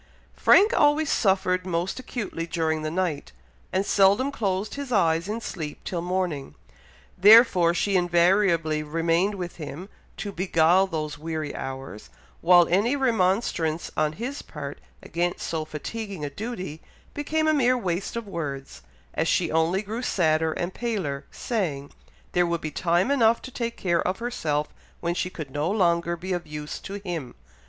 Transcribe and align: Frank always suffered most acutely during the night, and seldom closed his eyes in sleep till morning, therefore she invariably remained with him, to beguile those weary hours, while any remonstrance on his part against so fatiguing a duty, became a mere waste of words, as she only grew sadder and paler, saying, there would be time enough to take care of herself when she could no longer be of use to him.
Frank 0.35 0.73
always 0.73 1.11
suffered 1.11 1.63
most 1.63 1.99
acutely 1.99 2.47
during 2.47 2.81
the 2.81 2.89
night, 2.89 3.33
and 3.71 3.85
seldom 3.85 4.31
closed 4.31 4.73
his 4.73 4.91
eyes 4.91 5.27
in 5.27 5.41
sleep 5.41 5.79
till 5.83 6.01
morning, 6.01 6.55
therefore 7.19 7.71
she 7.75 7.95
invariably 7.95 8.81
remained 8.81 9.35
with 9.35 9.57
him, 9.57 9.89
to 10.17 10.31
beguile 10.31 10.87
those 10.87 11.19
weary 11.19 11.55
hours, 11.55 12.09
while 12.41 12.67
any 12.67 12.95
remonstrance 12.95 13.91
on 13.95 14.13
his 14.13 14.41
part 14.41 14.79
against 15.03 15.45
so 15.45 15.65
fatiguing 15.65 16.25
a 16.25 16.31
duty, 16.31 16.81
became 17.13 17.47
a 17.47 17.53
mere 17.53 17.77
waste 17.77 18.15
of 18.15 18.27
words, 18.27 18.81
as 19.13 19.27
she 19.27 19.51
only 19.51 19.83
grew 19.83 20.01
sadder 20.01 20.51
and 20.53 20.73
paler, 20.73 21.25
saying, 21.29 21.91
there 22.31 22.47
would 22.47 22.61
be 22.61 22.71
time 22.71 23.11
enough 23.11 23.39
to 23.39 23.51
take 23.51 23.77
care 23.77 24.01
of 24.01 24.17
herself 24.17 24.69
when 24.99 25.13
she 25.13 25.29
could 25.29 25.51
no 25.51 25.69
longer 25.69 26.17
be 26.17 26.33
of 26.33 26.47
use 26.47 26.79
to 26.79 26.95
him. 26.95 27.35